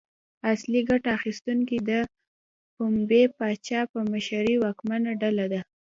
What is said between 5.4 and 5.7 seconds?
ده.